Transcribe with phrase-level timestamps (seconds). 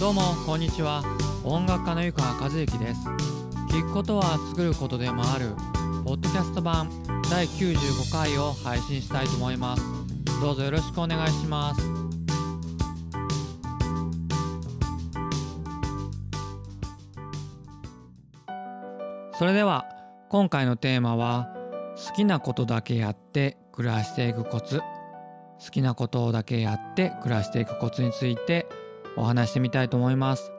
[0.00, 1.02] どうもこんにちは。
[1.44, 3.06] 音楽家の湯川和之です。
[3.68, 5.50] 聞くことは作ることでもある。
[6.06, 6.88] ポッドキャスト版
[7.30, 9.82] 第95回を配信したいと思います。
[10.40, 11.82] どうぞよろしくお願いします。
[19.38, 19.84] それでは
[20.30, 21.50] 今回のテーマは
[22.08, 24.80] 好きなことだけやって暮らしていくコツ。
[25.62, 28.66] 好きなことだけやって暮らしていくコツについて
[29.16, 30.52] お話してみたいと思います。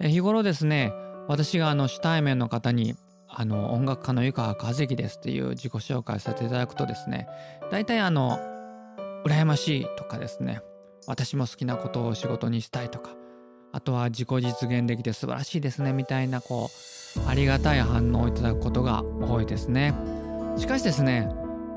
[0.00, 0.92] え日頃ですね
[1.28, 2.94] 私があの主対面の方に
[3.28, 7.28] あの音楽家の湯川和之ですっていう自己紹介させていただくとですね
[7.70, 8.38] 大体あの
[9.26, 10.62] 羨ましいとかですね
[11.06, 13.10] 私も好きなことを仕事にしたいとか
[13.72, 16.70] あとは自己実現できて素晴らしいですねみたいなこ
[17.16, 19.94] うありがたい反応をいただくことが多いですね
[20.56, 21.28] しかしですね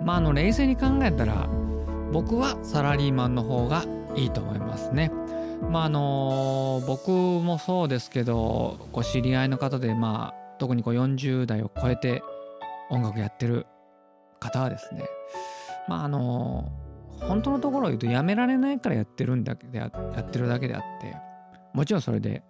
[0.03, 1.49] まああの冷静に考えたら
[2.11, 3.85] 僕はサラリーマンの方が
[4.15, 5.11] いいと思いますね
[5.69, 12.23] まああの僕もそうですけどこう知り合いの方でまあ特にこう40代を超えて
[12.89, 13.65] 音楽やってる
[14.39, 15.05] 方はですね
[15.87, 16.71] まああの
[17.19, 21.15] 本当のところを言うとやめられないからやってるんだけでやってるだけであって
[21.73, 22.43] もちろんそれで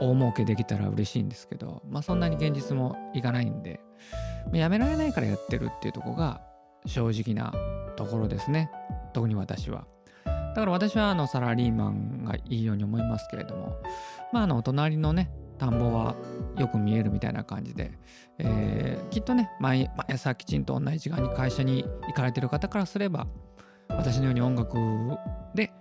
[0.00, 3.80] 大儲けできたら嬉しいんですけどまあそんなに現実もいかないんで
[4.52, 6.40] やめられないからやってるっていうとこが
[6.86, 7.52] 正直な
[7.96, 8.70] ところですね
[9.12, 9.84] 特に私は。
[10.54, 13.76] だから私はあのサラリーマンがいいように思いますけれども、
[14.32, 16.16] まあ、あの隣のね田んぼは
[16.56, 17.92] よく見えるみたいな感じで、
[18.38, 23.26] えー、きっとね毎朝きちんと同じ時間に会社に行かれてる方からすれば
[23.88, 24.76] 私のように音楽
[25.54, 25.72] で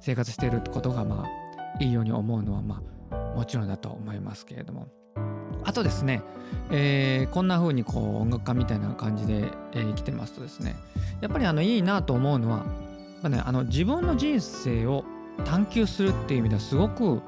[0.00, 2.80] 生活してることがまあいいように思うのはま
[3.10, 4.88] あもちろんだと思いますけれども。
[5.64, 6.22] あとですね、
[6.70, 10.76] えー、こんな風にこう音楽家みたいな感じで、えー、生きてますとですね
[11.20, 12.64] やっぱりあのいいなと思うのは
[13.22, 15.04] ぱねあの自分の人生を
[15.44, 17.20] 探求するっていう意味ではすごく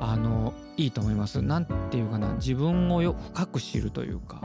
[0.00, 1.42] あのいいと思います。
[1.42, 4.40] なんていうかな自分をよ深く知るというか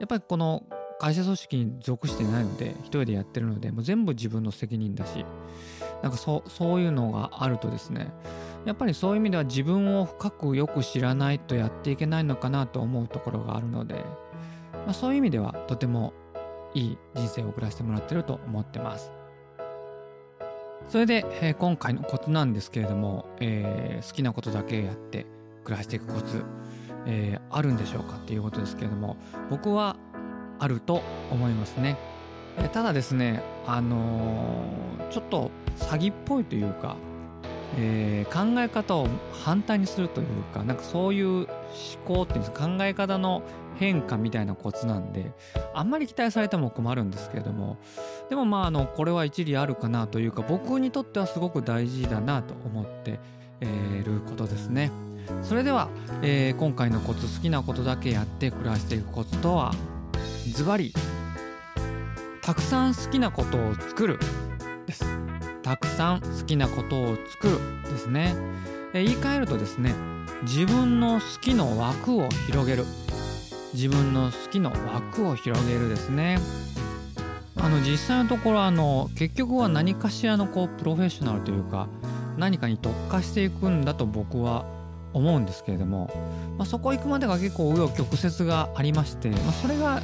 [0.00, 0.64] やっぱりこの
[0.98, 5.24] 会社組織に属してないので一人でやってるのでもう全部自分の責任だし
[6.02, 8.12] なんかそそういうのがあるとですね
[8.66, 14.04] やっぱりそういう意味では自分を深くよく知らないとやっていけないのかなと思うところがあるので、
[14.84, 16.12] まあ、そういう意味ではとても
[16.74, 19.19] いい人生を送らせてもらってると思ってます。
[20.88, 25.26] それで、えー、今回のコツなんですけれども、えー、好きなことだけやって
[25.64, 26.42] 暮らしていくコツ、
[27.06, 29.16] えー、あるんでしょうかっていうことですけれども
[29.50, 29.96] 僕は
[30.58, 31.96] あると思いますね、
[32.58, 34.62] えただですねあの
[35.10, 36.96] ちょっと詐欺っぽいというか、
[37.76, 39.08] え考え方を
[39.44, 41.46] 反対にするというかなんかそういう思
[42.04, 43.42] 考っていうんですか考え方の
[43.78, 45.32] 変化みたいなコツなんで
[45.72, 47.78] あんまり期待されても困るんですけれども
[48.28, 53.20] でもまああのこれは一理あるかなというか僕にとってはすごく大事だなと思って
[53.62, 54.90] いることですね。
[55.42, 55.88] それでは、
[56.22, 59.72] えー、今回のコツ好きなことだけやって暮らしていくコツとは
[60.46, 60.92] ズバリ
[62.42, 64.18] たくさん好きなことを作る
[65.62, 67.58] たくさん好きなことを作る
[67.90, 68.34] ですね、
[68.92, 69.94] 言い換えるとですね
[70.42, 72.84] 自分の好きの枠を広げる。
[73.72, 76.38] 自分の好きの枠を広げるですね。
[77.56, 81.88] あの実際のところあの結局は何かしらのこうプロフェッショナルというか
[82.38, 84.64] 何かに特化していくんだと僕は
[85.12, 86.10] 思うんですけれども、
[86.56, 90.00] まあ、そこ行くまでが結構紆余曲折がありまして、まあ、それが、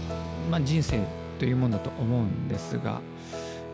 [0.50, 1.00] まあ、人生
[1.38, 3.00] というものだと思うんですが、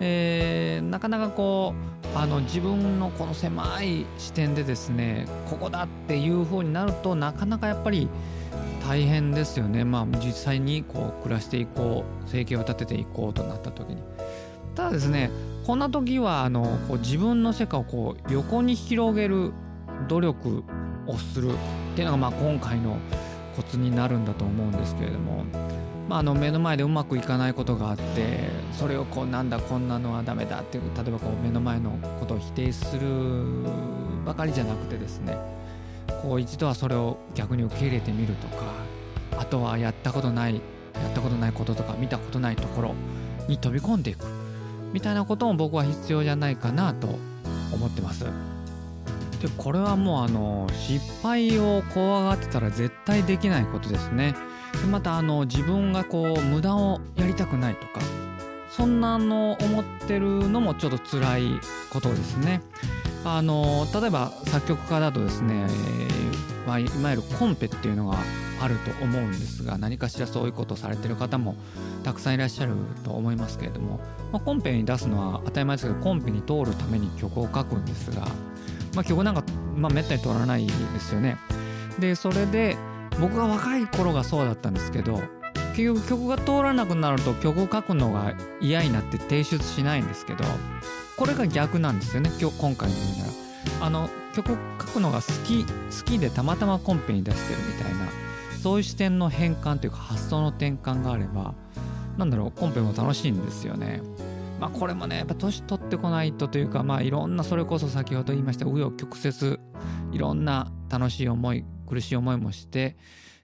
[0.01, 1.75] えー、なかなかこ
[2.15, 8.09] うあの自分のこの狭い視点でですねここだっていう風になるとなかなかやっぱり
[8.87, 9.85] 大変ですよね。
[9.85, 14.03] まあ実際にこう暮らしていこう生計を立てていこうとなった時に。
[14.75, 15.31] ただですね
[15.67, 19.53] こんな時はあのこう自分の世界をこう横に広げる
[20.09, 20.65] 努力
[21.07, 21.57] をするっ
[21.95, 22.97] ていうのがまあ今回の
[23.55, 25.45] コツになるんだと思うんですけれども、
[26.13, 33.09] まあ、あの目の前でうまくいかないことがあってそれをこうなんだこんなのはダメだっていう例えばこう目の前のことを否定する
[34.27, 35.39] ばかりじゃなくてですね
[36.21, 38.65] こう一度はそれを逆に受け入れてみるとか
[39.39, 40.61] あとはやったことないや
[41.09, 42.95] ったことないこととか見たことないところ
[43.49, 44.27] に飛び込んでいく
[44.93, 47.07] みたいなことも僕は必要じゃないかなと
[47.73, 48.27] 思ってます。
[48.27, 54.35] でこれはもうあの失敗を怖がってたら絶対できないことですね。
[54.91, 58.01] またあの自分がこう無駄をやりたくないとか
[58.71, 61.61] そんなの思ってるのもちょっと辛い
[61.91, 62.63] ことですね。
[63.25, 68.19] あの例えば作曲家だとですね、えーまあ、いわゆるコンペっていうのが
[68.61, 71.57] あると思うんですが何かしらそういうことをされてる方も
[72.05, 72.75] たくさんいらっしゃる
[73.05, 74.01] と思いますけれども、
[74.33, 78.27] まあ、コンペに出すのは当たり前ですけどコンペに通るために曲を書くんですが、
[78.95, 79.45] まあ、曲なんか、
[79.77, 81.37] まあ、めったに通らないですよね。
[81.99, 82.77] でそれで
[83.21, 85.23] 僕が若い頃がそうだったんですけど
[85.75, 90.45] 結局曲が通らなくなると曲を書くのが嫌になって提出しないんですけど
[91.17, 93.43] これが逆なんですよね今日今回の言うなら。
[93.81, 98.09] あの曲を書くのが好き好きでたまたまコンペに出してるみたいな
[98.61, 101.55] そういう視点の変換というか発想の転換があれば
[102.17, 104.03] なんだろうコンペも楽しいんですよね。
[104.61, 109.59] まあこれもねやっぱ年取ってこないとというかまあいろんなそれこそ先ほど言いました紆余曲折
[110.13, 112.97] いろんな楽しい思い苦しい思いもして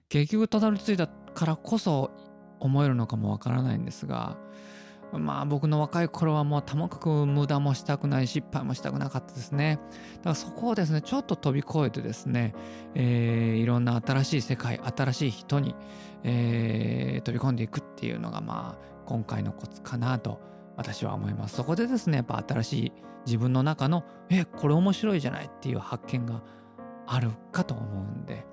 [0.09, 2.11] 結局たどり着いたからこそ
[2.59, 4.37] 思えるのかもわからないんですが
[5.17, 9.79] まあ僕の若い頃はもうともかく無駄もしたくない失敗もしたくなかったですね。
[10.17, 12.53] だからそこをですねちょっと飛び越えてですね、
[12.93, 15.75] えー、いろんな新しい世界新しい人に、
[16.23, 20.41] えー、飛び込んでいくっていうのがまあ今回のコツかなと
[20.77, 21.55] 私は思います。
[21.55, 22.91] そこでですねやっぱ新しい
[23.25, 26.43] 自分の中のえこれ面白いじゃないっていう発見が
[27.11, 28.45] あるかと思うんで。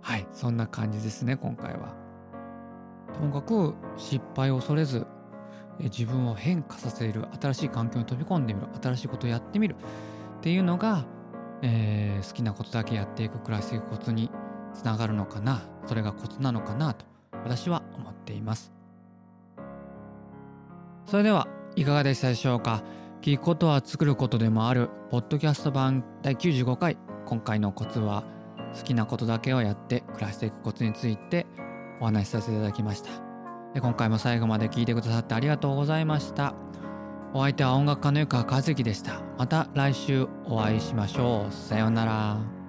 [0.00, 0.26] はい。
[0.32, 1.94] そんな感じですね今回は。
[3.12, 5.06] ともかく失敗を恐れず
[5.80, 9.74] 自分を変化させる新しい環境に飛び込んでみる新しいことをやってみる
[10.38, 11.04] っていうのが、
[11.62, 14.30] えー、好きなことだけやっていく暮らしていくコツに
[14.72, 17.04] つながるのかなそれがコツなのかなと
[17.44, 18.72] 私は思っています。
[21.06, 21.46] それでは
[21.76, 22.82] いかがでしたでしょうか？
[23.20, 26.96] 聞くことは作ることでもあるポッドキャスト版第95回
[27.26, 28.24] 今回のコツは
[28.76, 31.46] 好きなことだけをやって暮らしていくコツについて
[32.00, 33.34] お話しさせていただきました
[33.80, 36.54] 今回も最後まで聞いてくださってありがとうございました。
[37.32, 39.20] お相手は音楽家の湯川和樹でした。
[39.36, 41.52] また来週お会いしましょう。
[41.52, 42.63] さようなら。